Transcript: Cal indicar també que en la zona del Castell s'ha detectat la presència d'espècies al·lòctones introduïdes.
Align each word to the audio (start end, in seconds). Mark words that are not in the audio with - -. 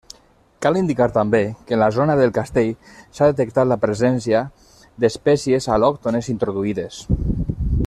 Cal 0.65 0.77
indicar 0.79 1.07
també 1.17 1.41
que 1.67 1.75
en 1.77 1.79
la 1.81 1.89
zona 1.97 2.15
del 2.21 2.33
Castell 2.37 2.71
s'ha 2.95 3.29
detectat 3.33 3.71
la 3.73 3.79
presència 3.85 4.43
d'espècies 5.05 5.69
al·lòctones 5.77 6.33
introduïdes. 6.35 7.05